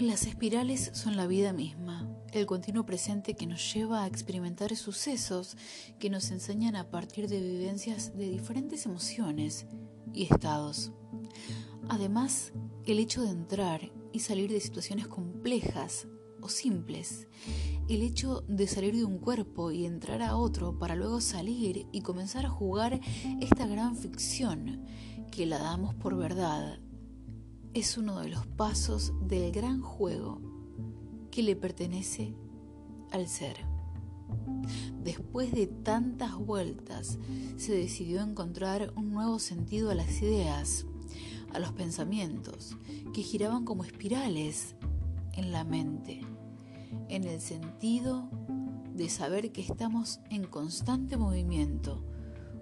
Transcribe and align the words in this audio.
Las 0.00 0.26
espirales 0.26 0.90
son 0.94 1.18
la 1.18 1.26
vida 1.26 1.52
misma, 1.52 2.08
el 2.32 2.46
continuo 2.46 2.86
presente 2.86 3.34
que 3.34 3.46
nos 3.46 3.74
lleva 3.74 4.02
a 4.02 4.06
experimentar 4.06 4.74
sucesos 4.74 5.58
que 5.98 6.08
nos 6.08 6.30
enseñan 6.30 6.74
a 6.74 6.90
partir 6.90 7.28
de 7.28 7.38
vivencias 7.38 8.16
de 8.16 8.30
diferentes 8.30 8.86
emociones 8.86 9.66
y 10.14 10.22
estados. 10.22 10.90
Además, 11.90 12.54
el 12.86 12.98
hecho 12.98 13.20
de 13.20 13.28
entrar 13.28 13.92
y 14.10 14.20
salir 14.20 14.50
de 14.50 14.60
situaciones 14.60 15.06
complejas 15.06 16.08
o 16.40 16.48
simples, 16.48 17.28
el 17.90 18.00
hecho 18.00 18.42
de 18.48 18.66
salir 18.68 18.96
de 18.96 19.04
un 19.04 19.18
cuerpo 19.18 19.70
y 19.70 19.84
entrar 19.84 20.22
a 20.22 20.34
otro 20.34 20.78
para 20.78 20.94
luego 20.94 21.20
salir 21.20 21.86
y 21.92 22.00
comenzar 22.00 22.46
a 22.46 22.50
jugar 22.50 22.98
esta 23.42 23.66
gran 23.66 23.94
ficción 23.94 24.82
que 25.30 25.44
la 25.44 25.58
damos 25.58 25.94
por 25.94 26.16
verdad 26.16 26.80
es 27.72 27.96
uno 27.96 28.20
de 28.20 28.28
los 28.28 28.46
pasos 28.46 29.12
del 29.28 29.52
gran 29.52 29.80
juego 29.80 30.40
que 31.30 31.42
le 31.42 31.54
pertenece 31.54 32.34
al 33.12 33.28
ser. 33.28 33.56
Después 35.02 35.52
de 35.52 35.66
tantas 35.66 36.36
vueltas, 36.36 37.18
se 37.56 37.72
decidió 37.72 38.22
encontrar 38.22 38.92
un 38.96 39.12
nuevo 39.12 39.38
sentido 39.38 39.90
a 39.90 39.94
las 39.94 40.20
ideas, 40.20 40.86
a 41.52 41.58
los 41.58 41.72
pensamientos, 41.72 42.76
que 43.12 43.22
giraban 43.22 43.64
como 43.64 43.84
espirales 43.84 44.74
en 45.34 45.52
la 45.52 45.64
mente, 45.64 46.20
en 47.08 47.24
el 47.24 47.40
sentido 47.40 48.28
de 48.94 49.08
saber 49.08 49.52
que 49.52 49.62
estamos 49.62 50.20
en 50.30 50.44
constante 50.44 51.16
movimiento, 51.16 52.04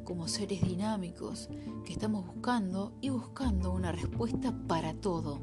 como 0.08 0.26
seres 0.26 0.62
dinámicos 0.62 1.50
que 1.84 1.92
estamos 1.92 2.24
buscando 2.24 2.94
y 3.02 3.10
buscando 3.10 3.70
una 3.70 3.92
respuesta 3.92 4.58
para 4.66 4.94
todo. 4.94 5.38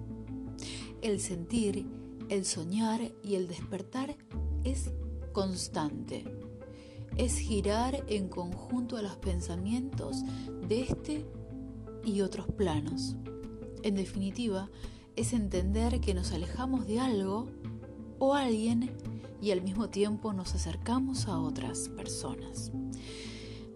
El 1.04 1.20
sentir, 1.20 1.86
el 2.30 2.46
soñar 2.46 3.00
y 3.22 3.36
el 3.36 3.48
despertar 3.48 4.18
es 4.64 4.90
constante. 5.34 6.26
Es 7.16 7.38
girar 7.38 8.04
en 8.08 8.28
conjunto 8.28 8.98
a 8.98 9.04
los 9.04 9.16
pensamientos 9.18 10.24
de 10.68 10.82
este 10.82 11.28
y 12.04 12.22
otros 12.22 12.48
planos. 12.48 13.18
En 13.84 13.94
definitiva, 13.94 14.72
es 15.16 15.34
entender 15.34 16.02
que 16.02 16.16
nos 16.16 16.32
alejamos 16.32 16.88
de 16.88 17.00
algo 17.00 17.50
o 18.18 18.34
alguien 18.34 18.90
y 19.44 19.52
al 19.52 19.62
mismo 19.62 19.92
tiempo 19.92 20.34
nos 20.34 20.56
acercamos 20.56 21.28
a 21.28 21.40
otras 21.40 21.88
personas 21.90 22.72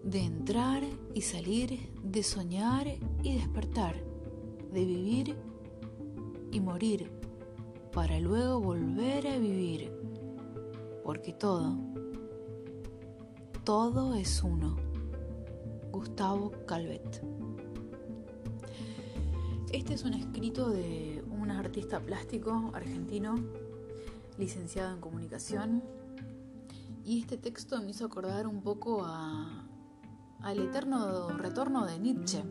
de 0.02 0.20
entrar 0.20 0.82
y 1.14 1.22
salir, 1.22 1.92
de 2.02 2.22
soñar 2.22 2.86
y 3.22 3.34
despertar, 3.34 3.96
de 4.72 4.84
vivir 4.84 5.36
y 6.50 6.60
morir, 6.60 7.10
para 7.92 8.18
luego 8.20 8.60
volver 8.60 9.26
a 9.26 9.38
vivir, 9.38 9.92
porque 11.04 11.32
todo, 11.32 11.76
todo 13.64 14.14
es 14.14 14.42
uno. 14.42 14.76
Gustavo 15.90 16.52
Calvet. 16.66 17.22
Este 19.72 19.94
es 19.94 20.04
un 20.04 20.14
escrito 20.14 20.70
de 20.70 21.22
un 21.30 21.50
artista 21.50 22.00
plástico 22.00 22.70
argentino, 22.72 23.34
licenciado 24.38 24.94
en 24.94 25.00
comunicación, 25.00 25.82
y 27.04 27.20
este 27.20 27.36
texto 27.36 27.80
me 27.82 27.90
hizo 27.90 28.06
acordar 28.06 28.46
un 28.46 28.62
poco 28.62 29.02
a 29.04 29.69
al 30.42 30.58
eterno 30.58 31.28
retorno 31.28 31.86
de 31.86 31.98
Nietzsche, 31.98 32.42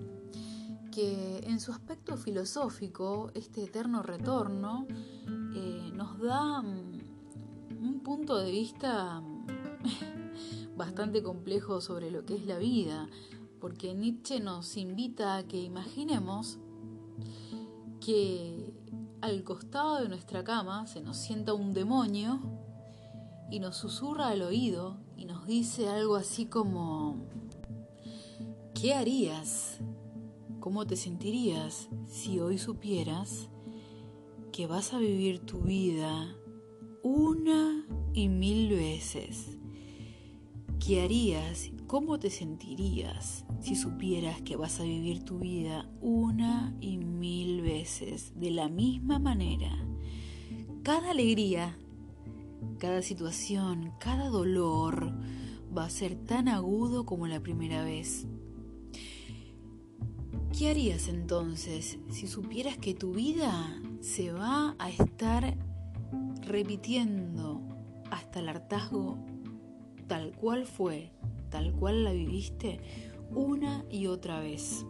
que 0.92 1.40
en 1.46 1.60
su 1.60 1.72
aspecto 1.72 2.18
filosófico, 2.18 3.32
este 3.34 3.64
eterno 3.64 4.04
retorno 4.04 4.88
eh, 5.56 5.92
nos 5.94 6.20
da 6.20 6.62
mm, 6.62 7.00
un 7.82 8.00
punto 8.04 8.38
de 8.38 8.52
vista 8.52 9.22
mm, 9.22 9.46
bastante 10.78 11.24
complejo 11.24 11.82
sobre 11.82 12.12
lo 12.12 12.26
que 12.26 12.36
es 12.36 12.46
la 12.46 12.58
vida, 12.58 13.08
porque 13.60 13.94
Nietzsche 13.94 14.40
nos 14.40 14.78
invita 14.78 15.38
a 15.38 15.44
que 15.44 15.62
imaginemos 15.62 16.60
que 18.00 18.74
al 19.22 19.44
costado 19.44 20.02
de 20.02 20.10
nuestra 20.10 20.44
cama 20.44 20.88
se 20.88 21.02
nos 21.02 21.18
sienta 21.18 21.54
un 21.54 21.74
demonio 21.74 22.40
y 23.52 23.60
nos 23.60 23.76
susurra 23.76 24.30
al 24.30 24.42
oído 24.42 24.98
y 25.18 25.26
nos 25.26 25.46
dice 25.46 25.90
algo 25.90 26.16
así 26.16 26.46
como 26.46 27.18
¿Qué 28.82 28.94
harías? 28.94 29.78
¿Cómo 30.62 30.88
te 30.88 30.96
sentirías 30.96 31.90
si 32.06 32.40
hoy 32.40 32.58
supieras 32.58 33.50
que 34.54 34.68
vas 34.68 34.94
a 34.94 35.00
vivir 35.00 35.40
tu 35.40 35.60
vida 35.60 36.34
una 37.04 37.86
y 38.14 38.30
mil 38.30 38.70
veces? 38.70 39.58
¿Qué 40.80 41.02
harías? 41.02 41.72
¿Cómo 41.88 42.20
te 42.20 42.30
sentirías 42.30 43.44
si 43.60 43.76
supieras 43.76 44.42
que 44.44 44.56
vas 44.56 44.80
a 44.80 44.84
vivir 44.84 45.26
tu 45.26 45.40
vida 45.40 45.92
una 46.00 46.74
y 46.80 47.00
mil 47.00 47.62
veces 47.62 48.32
de 48.40 48.52
la 48.52 48.70
misma 48.70 49.20
manera? 49.20 49.76
Cada 50.84 51.12
alegría, 51.12 51.78
cada 52.78 53.02
situación, 53.02 53.92
cada 54.00 54.30
dolor 54.30 55.12
va 55.78 55.84
a 55.84 55.90
ser 55.90 56.16
tan 56.16 56.48
agudo 56.48 57.06
como 57.06 57.28
la 57.28 57.42
primera 57.42 57.84
vez. 57.84 58.26
¿Qué 60.58 60.70
harías 60.70 61.08
entonces 61.08 62.00
si 62.10 62.28
supieras 62.28 62.78
que 62.78 62.94
tu 62.94 63.14
vida 63.14 63.80
se 64.02 64.32
va 64.32 64.76
a 64.78 64.90
estar 64.90 65.56
repitiendo 66.42 67.62
hasta 68.12 68.40
el 68.40 68.50
hartazgo 68.50 69.18
tal 70.08 70.36
cual 70.36 70.66
fue, 70.66 71.12
tal 71.50 71.72
cual 71.74 72.04
la 72.04 72.12
viviste, 72.12 72.82
una 73.32 73.86
y 73.90 74.08
otra 74.08 74.40
vez? 74.40 74.86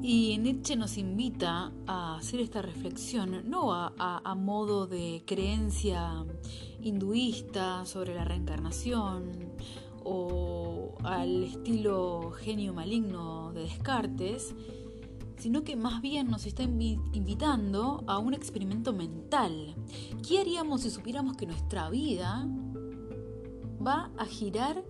Y 0.00 0.38
Nietzsche 0.38 0.76
nos 0.76 0.96
invita 0.96 1.72
a 1.86 2.18
hacer 2.18 2.40
esta 2.40 2.62
reflexión, 2.62 3.50
no 3.50 3.74
a, 3.74 3.92
a, 3.98 4.34
modo 4.36 4.86
de 4.86 5.24
creencia 5.26 6.24
hinduista 6.80 7.84
sobre 7.84 8.14
la 8.14 8.24
reencarnación 8.24 9.32
o 10.04 10.67
al 11.04 11.44
estilo 11.44 12.32
genio 12.32 12.74
maligno 12.74 13.52
de 13.52 13.62
Descartes, 13.62 14.54
sino 15.38 15.62
que 15.62 15.76
más 15.76 16.02
bien 16.02 16.28
nos 16.28 16.46
está 16.46 16.62
invitando 16.62 18.02
a 18.06 18.18
un 18.18 18.34
experimento 18.34 18.92
mental. 18.92 19.74
¿Qué 20.26 20.40
haríamos 20.40 20.82
si 20.82 20.90
supiéramos 20.90 21.36
que 21.36 21.46
nuestra 21.46 21.88
vida 21.90 22.46
va 23.84 24.10
a 24.18 24.26
girar 24.26 24.84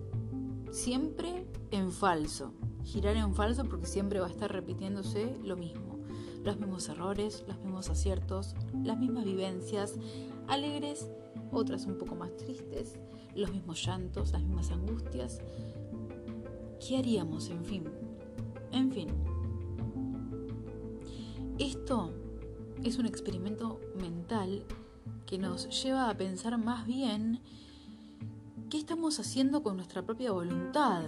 siempre 0.71 1.45
en 1.71 1.91
falso? 1.91 2.53
Girar 2.83 3.15
en 3.15 3.35
falso 3.35 3.65
porque 3.65 3.85
siempre 3.85 4.19
va 4.19 4.27
a 4.27 4.31
estar 4.31 4.51
repitiéndose 4.51 5.37
lo 5.43 5.55
mismo. 5.55 5.99
Los 6.43 6.57
mismos 6.57 6.89
errores, 6.89 7.43
los 7.47 7.59
mismos 7.59 7.89
aciertos, 7.89 8.55
las 8.83 8.97
mismas 8.97 9.25
vivencias, 9.25 9.95
alegres, 10.47 11.11
otras 11.51 11.85
un 11.85 11.97
poco 11.97 12.15
más 12.15 12.35
tristes, 12.37 12.95
los 13.35 13.51
mismos 13.51 13.85
llantos, 13.85 14.31
las 14.31 14.41
mismas 14.41 14.71
angustias. 14.71 15.41
¿Qué 16.89 16.97
haríamos, 16.97 17.51
en 17.51 17.63
fin? 17.65 17.83
En 18.71 18.91
fin. 18.91 19.09
Esto 21.59 22.11
es 22.83 22.97
un 22.97 23.05
experimento 23.05 23.79
mental 24.01 24.65
que 25.27 25.37
nos 25.37 25.83
lleva 25.83 26.09
a 26.09 26.17
pensar 26.17 26.57
más 26.57 26.87
bien 26.87 27.41
qué 28.71 28.79
estamos 28.79 29.19
haciendo 29.19 29.61
con 29.61 29.75
nuestra 29.75 30.03
propia 30.03 30.31
voluntad. 30.31 31.03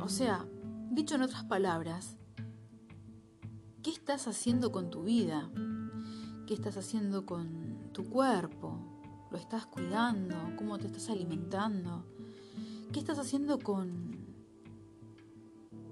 O 0.00 0.08
sea, 0.08 0.44
dicho 0.90 1.14
en 1.14 1.22
otras 1.22 1.44
palabras, 1.44 2.16
¿qué 3.84 3.90
estás 3.90 4.26
haciendo 4.26 4.72
con 4.72 4.90
tu 4.90 5.04
vida? 5.04 5.52
¿Qué 6.48 6.54
estás 6.54 6.76
haciendo 6.76 7.26
con 7.26 7.92
tu 7.92 8.10
cuerpo? 8.10 8.80
¿Lo 9.30 9.38
estás 9.38 9.66
cuidando? 9.66 10.34
¿Cómo 10.56 10.78
te 10.78 10.88
estás 10.88 11.10
alimentando? 11.10 12.04
¿Qué 12.92 12.98
estás 12.98 13.20
haciendo 13.20 13.60
con 13.60 14.23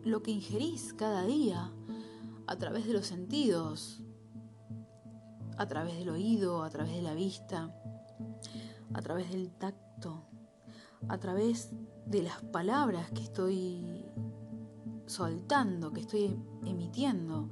lo 0.05 0.23
que 0.23 0.31
ingerís 0.31 0.93
cada 0.95 1.25
día 1.25 1.73
a 2.47 2.57
través 2.57 2.87
de 2.87 2.93
los 2.93 3.07
sentidos? 3.07 4.01
A 5.57 5.67
través 5.67 5.99
del 5.99 6.09
oído, 6.09 6.63
a 6.63 6.71
través 6.71 6.93
de 6.93 7.03
la 7.03 7.15
vista, 7.15 7.75
a 8.95 9.03
través 9.03 9.31
del 9.31 9.51
tacto, 9.51 10.25
a 11.09 11.19
través 11.19 11.71
de 12.07 12.23
las 12.23 12.43
palabras 12.43 13.11
que 13.11 13.23
estoy 13.23 14.07
soltando, 15.07 15.93
que 15.93 16.01
estoy 16.01 16.37
emitiendo. 16.65 17.51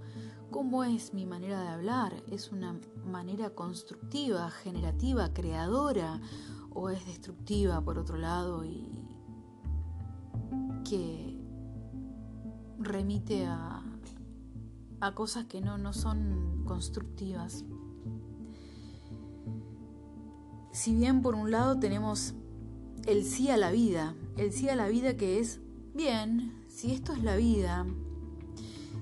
¿Cómo 0.51 0.83
es 0.83 1.15
mi 1.15 1.27
manera 1.27 1.63
de 1.63 1.69
hablar? 1.69 2.13
¿Es 2.31 2.51
una 2.51 2.81
manera 3.05 3.51
constructiva, 3.51 4.51
generativa, 4.51 5.33
creadora 5.33 6.21
o 6.73 6.91
es 6.91 7.05
destructiva 7.07 7.81
por 7.81 7.99
otro 7.99 8.17
lado 8.17 8.65
y 8.65 8.91
que 10.89 11.40
remite 12.81 13.47
a 13.47 13.83
a 15.01 15.15
cosas 15.15 15.47
que 15.47 15.61
no, 15.61 15.79
no 15.79 15.93
son 15.93 16.63
constructivas. 16.67 17.65
Si 20.73 20.95
bien 20.95 21.23
por 21.23 21.35
un 21.35 21.51
lado 21.51 21.79
tenemos 21.79 22.35
el 23.07 23.25
sí 23.25 23.51
a 23.51 23.57
la 23.57 23.71
vida, 23.71 24.15
el 24.37 24.53
sí 24.53 24.69
a 24.69 24.77
la 24.77 24.89
vida 24.89 25.17
que 25.17 25.41
es, 25.41 25.61
bien, 25.95 26.65
si 26.69 26.93
esto 26.93 27.13
es 27.13 27.23
la 27.23 27.37
vida, 27.37 27.87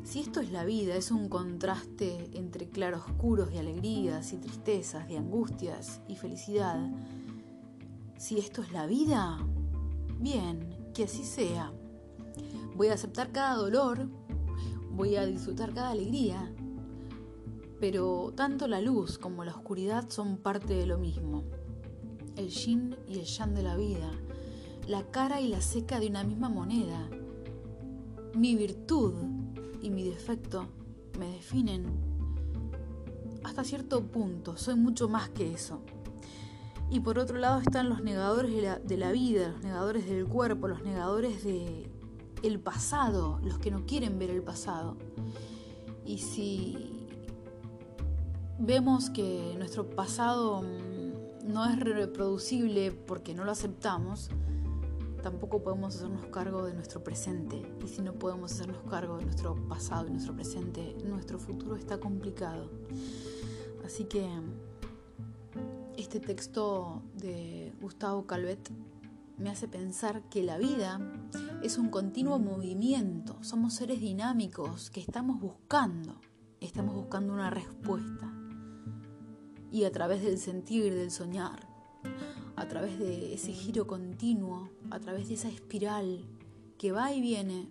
si 0.05 0.21
esto 0.21 0.41
es 0.41 0.51
la 0.53 0.65
vida, 0.65 0.95
es 0.95 1.11
un 1.11 1.29
contraste 1.29 2.31
entre 2.33 2.71
claroscuros 2.71 3.51
de 3.51 3.59
alegrías 3.59 4.33
y 4.33 4.39
tristezas, 4.39 5.09
de 5.09 5.19
angustias 5.19 6.01
y 6.09 6.15
felicidad, 6.15 6.91
si 8.17 8.39
esto 8.39 8.63
es 8.63 8.73
la 8.73 8.87
vida, 8.87 9.39
bien, 10.21 10.91
que 10.95 11.05
así 11.05 11.25
sea. 11.25 11.73
Voy 12.77 12.89
a 12.89 12.95
aceptar 12.95 13.33
cada 13.33 13.55
dolor, 13.55 14.09
voy 14.91 15.17
a 15.17 15.27
disfrutar 15.27 15.75
cada 15.75 15.91
alegría, 15.91 16.53
pero 17.81 18.33
tanto 18.35 18.67
la 18.69 18.81
luz 18.81 19.19
como 19.19 19.45
la 19.45 19.53
oscuridad 19.53 20.09
son 20.11 20.39
parte 20.39 20.75
de 20.75 20.87
lo 20.87 20.99
mismo. 20.99 21.45
El 22.37 22.49
yin 22.51 22.97
y 23.09 23.19
el 23.19 23.25
yang 23.25 23.55
de 23.55 23.63
la 23.63 23.77
vida, 23.77 24.11
la 24.87 25.05
cara 25.11 25.41
y 25.41 25.49
la 25.49 25.61
seca 25.61 26.01
de 26.01 26.09
una 26.09 26.25
misma 26.25 26.49
moneda. 26.49 27.09
Mi 28.35 28.55
virtud 28.57 29.15
y 29.83 29.91
mi 29.91 30.05
defecto 30.05 30.67
me 31.19 31.31
definen 31.33 32.09
hasta 33.45 33.65
cierto 33.65 34.03
punto, 34.03 34.57
soy 34.57 34.75
mucho 34.75 35.09
más 35.09 35.31
que 35.31 35.53
eso. 35.53 35.81
Y 36.91 37.01
por 37.01 37.19
otro 37.19 37.39
lado 37.39 37.61
están 37.61 37.89
los 37.89 38.03
negadores 38.03 38.51
de 38.53 38.97
la, 38.97 39.13
vida, 39.13 39.49
los 39.49 39.63
negadores 39.63 40.07
del 40.07 40.27
cuerpo, 40.27 40.69
los 40.69 40.83
negadores 40.83 41.45
de 41.45 41.91
el 42.43 42.61
pasado, 42.61 43.41
los 43.43 43.59
que 43.59 43.71
no 43.71 43.87
quieren 43.87 44.19
ver 44.19 44.31
el 44.31 44.43
pasado. 44.43 44.97
Y 46.05 46.19
si 46.19 47.07
vemos 48.59 49.11
que 49.11 49.55
nuestro 49.59 49.89
pasado 49.91 50.63
mm, 50.63 51.53
no 51.53 51.67
es 51.67 51.79
reproducible 51.79 52.93
porque 52.93 53.35
no 53.35 53.45
lo 53.45 53.53
aceptamos, 53.53 54.31
tampoco 55.23 55.63
podemos 55.63 55.97
hacernos 55.97 56.27
cargo 56.27 56.65
de 56.65 56.75
nuestro 56.75 57.03
presente. 57.03 57.63
Y 57.85 57.89
si 57.89 58.03
no 58.03 58.15
podemos 58.15 58.53
hacernos 58.53 58.79
cargo 58.89 59.19
de 59.19 59.25
nuestro 59.25 59.55
pasado 59.69 60.07
y 60.07 60.11
nuestro 60.11 60.35
presente, 60.35 60.97
nuestro 61.05 61.39
futuro 61.39 61.77
está 61.77 61.99
complicado. 61.99 62.71
Así 63.85 64.05
que 64.05 64.29
este 65.97 66.21
texto 66.21 67.03
de 67.15 67.73
Gustavo 67.81 68.27
Calvet 68.27 68.71
me 69.39 69.51
hace 69.51 69.69
pensar 69.69 70.23
que 70.29 70.43
la 70.43 70.59
vida 70.59 71.01
es 71.63 71.77
un 71.77 71.89
continuo 71.89 72.39
movimiento, 72.39 73.43
somos 73.43 73.75
seres 73.75 74.01
dinámicos 74.01 74.91
que 74.91 75.01
estamos 75.01 75.41
buscando, 75.41 76.21
estamos 76.61 76.95
buscando 76.95 77.33
una 77.33 77.51
respuesta. 77.51 78.33
Y 79.73 79.85
a 79.85 79.91
través 79.91 80.23
del 80.23 80.39
sentir, 80.39 80.95
del 80.95 81.11
soñar, 81.11 81.69
a 82.55 82.69
través 82.69 82.99
de 82.99 83.35
ese 83.35 83.53
giro 83.53 83.87
continuo, 83.87 84.71
a 84.91 85.01
través 85.01 85.29
de 85.29 85.35
esa 85.35 85.49
espiral 85.49 86.25
que 86.79 86.93
va 86.93 87.13
y 87.13 87.21
viene, 87.21 87.69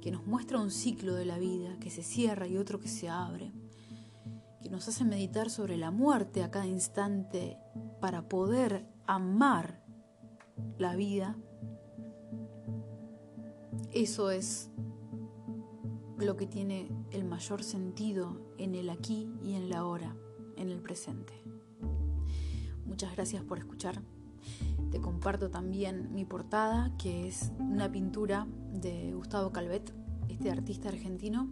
que 0.00 0.12
nos 0.12 0.24
muestra 0.26 0.60
un 0.60 0.70
ciclo 0.70 1.14
de 1.14 1.24
la 1.24 1.38
vida, 1.38 1.78
que 1.80 1.90
se 1.90 2.04
cierra 2.04 2.46
y 2.46 2.56
otro 2.56 2.78
que 2.78 2.88
se 2.88 3.08
abre, 3.08 3.52
que 4.62 4.70
nos 4.70 4.86
hace 4.86 5.04
meditar 5.04 5.50
sobre 5.50 5.76
la 5.76 5.90
muerte 5.90 6.44
a 6.44 6.50
cada 6.50 6.66
instante 6.66 7.58
para 8.00 8.28
poder 8.28 8.86
amar 9.06 9.84
la 10.78 10.94
vida, 10.94 11.36
eso 13.94 14.30
es 14.30 14.70
lo 16.18 16.36
que 16.36 16.46
tiene 16.46 16.90
el 17.10 17.24
mayor 17.24 17.62
sentido 17.62 18.40
en 18.58 18.74
el 18.74 18.90
aquí 18.90 19.28
y 19.42 19.54
en 19.54 19.68
la 19.68 19.78
ahora, 19.78 20.16
en 20.56 20.70
el 20.70 20.80
presente. 20.80 21.32
Muchas 22.86 23.14
gracias 23.14 23.42
por 23.44 23.58
escuchar. 23.58 24.02
Te 24.90 25.00
comparto 25.00 25.50
también 25.50 26.12
mi 26.12 26.24
portada, 26.24 26.96
que 26.98 27.26
es 27.26 27.52
una 27.58 27.90
pintura 27.90 28.46
de 28.72 29.12
Gustavo 29.14 29.52
Calvet, 29.52 29.92
este 30.28 30.50
artista 30.50 30.88
argentino 30.88 31.50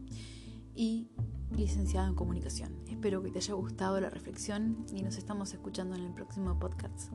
y 0.75 1.09
licenciado 1.51 2.09
en 2.09 2.15
comunicación. 2.15 2.75
Espero 2.89 3.23
que 3.23 3.31
te 3.31 3.39
haya 3.39 3.55
gustado 3.55 4.01
la 4.01 4.11
reflexión 4.11 4.85
y 4.93 5.03
nos 5.03 5.17
estamos 5.17 5.53
escuchando 5.53 5.97
en 5.97 6.03
el 6.03 6.13
próximo 6.13 6.59
podcast. 6.59 7.13